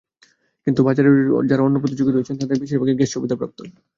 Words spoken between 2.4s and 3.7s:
বেশির ভাগই গ্যাস সুবিধাপ্রাপ্ত।